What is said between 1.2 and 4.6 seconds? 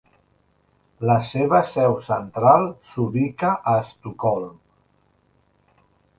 seva seu central s'ubica a Estocolm.